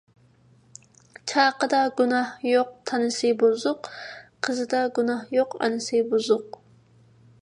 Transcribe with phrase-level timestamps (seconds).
[1.31, 3.91] چاقىدا گۇناھ يوق، تانىسى بۇزۇق.
[4.49, 6.63] قىزىدا گۇناھ يوق، ئانىسى بۇزۇق.